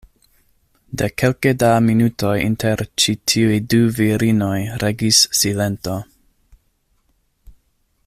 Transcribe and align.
De 1.01 1.07
kelke 1.21 1.51
da 1.63 1.69
minutoj 1.89 2.33
inter 2.47 2.83
ĉi 3.03 3.15
tiuj 3.33 3.61
du 3.75 3.81
virinoj 4.01 4.57
regis 4.85 5.23
silento. 5.43 5.99